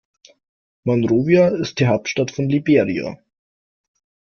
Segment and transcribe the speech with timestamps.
[0.83, 3.19] Monrovia ist die Hauptstadt von Liberia.